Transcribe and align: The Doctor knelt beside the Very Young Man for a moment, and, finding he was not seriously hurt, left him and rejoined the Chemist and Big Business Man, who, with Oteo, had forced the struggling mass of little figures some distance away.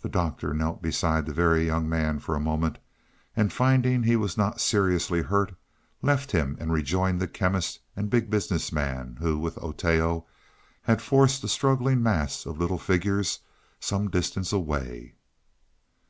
The 0.00 0.08
Doctor 0.08 0.54
knelt 0.54 0.80
beside 0.80 1.26
the 1.26 1.34
Very 1.34 1.66
Young 1.66 1.86
Man 1.86 2.18
for 2.18 2.34
a 2.34 2.40
moment, 2.40 2.78
and, 3.36 3.52
finding 3.52 4.02
he 4.04 4.16
was 4.16 4.38
not 4.38 4.58
seriously 4.58 5.20
hurt, 5.20 5.54
left 6.00 6.30
him 6.32 6.56
and 6.58 6.72
rejoined 6.72 7.20
the 7.20 7.28
Chemist 7.28 7.80
and 7.94 8.08
Big 8.08 8.30
Business 8.30 8.72
Man, 8.72 9.18
who, 9.20 9.36
with 9.38 9.56
Oteo, 9.62 10.24
had 10.80 11.02
forced 11.02 11.42
the 11.42 11.48
struggling 11.48 12.02
mass 12.02 12.46
of 12.46 12.56
little 12.58 12.78
figures 12.78 13.40
some 13.80 14.08
distance 14.08 14.50
away. 14.50 15.12